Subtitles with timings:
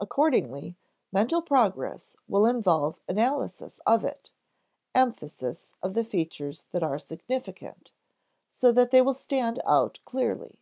[0.00, 0.76] Accordingly,
[1.10, 4.30] mental progress will involve analysis of it
[4.94, 7.90] emphasis of the features that are significant,
[8.48, 10.60] so that they will stand out clearly.